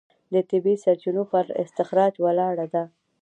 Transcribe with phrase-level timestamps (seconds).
[0.33, 2.83] د طبیعي سرچینو پر استخراج ولاړه ده.